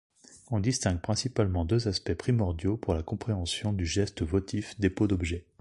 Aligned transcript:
On 0.49 0.59
distingue 0.59 0.99
principalement 0.99 1.63
deux 1.63 1.87
aspects 1.87 2.15
primordiaux 2.15 2.75
pour 2.75 2.95
la 2.95 3.03
compréhension 3.03 3.71
du 3.71 3.85
geste 3.85 4.23
votif 4.23 4.79
dépôt 4.79 5.05
d'objet. 5.05 5.45